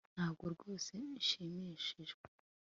[0.15, 2.23] Ntabwo rwose nshimishijwe